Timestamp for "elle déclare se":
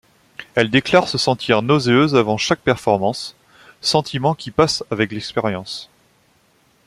0.55-1.19